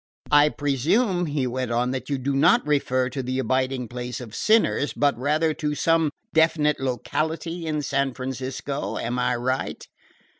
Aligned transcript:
"I 0.31 0.49
presume," 0.49 1.27
he 1.27 1.45
went 1.45 1.69
on, 1.69 1.91
"that 1.91 2.09
you 2.09 2.17
do 2.17 2.35
not 2.35 2.65
refer 2.65 3.07
to 3.11 3.21
the 3.21 3.37
abiding 3.37 3.87
place 3.87 4.19
of 4.19 4.33
sinners, 4.33 4.93
but 4.93 5.15
rather 5.15 5.53
to 5.53 5.75
some 5.75 6.09
definite 6.33 6.79
locality 6.79 7.67
in 7.67 7.83
San 7.83 8.15
Francisco. 8.15 8.97
Am 8.97 9.19
I 9.19 9.35
right?" 9.35 9.85